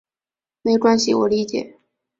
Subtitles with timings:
[0.63, 1.77] 没关系，我理解。